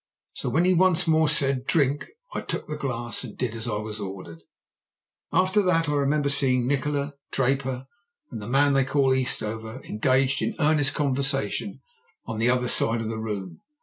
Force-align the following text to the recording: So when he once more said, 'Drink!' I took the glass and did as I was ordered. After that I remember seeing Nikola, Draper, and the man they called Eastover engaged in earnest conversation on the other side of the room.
So 0.33 0.49
when 0.49 0.65
he 0.65 0.73
once 0.73 1.05
more 1.05 1.29
said, 1.29 1.67
'Drink!' 1.67 2.07
I 2.33 2.41
took 2.41 2.65
the 2.67 2.75
glass 2.75 3.23
and 3.23 3.37
did 3.37 3.53
as 3.53 3.67
I 3.67 3.75
was 3.77 3.99
ordered. 3.99 4.41
After 5.31 5.61
that 5.61 5.87
I 5.87 5.93
remember 5.93 6.27
seeing 6.27 6.65
Nikola, 6.65 7.13
Draper, 7.29 7.85
and 8.31 8.41
the 8.41 8.47
man 8.47 8.73
they 8.73 8.83
called 8.83 9.15
Eastover 9.15 9.79
engaged 9.83 10.41
in 10.41 10.55
earnest 10.59 10.95
conversation 10.95 11.81
on 12.25 12.39
the 12.39 12.49
other 12.49 12.67
side 12.67 12.99
of 12.99 13.09
the 13.09 13.19
room. 13.19 13.61